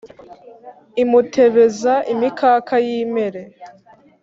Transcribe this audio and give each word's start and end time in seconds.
Imutebeza 1.03 1.93
imikaka 2.13 2.75
yimere 2.87 3.41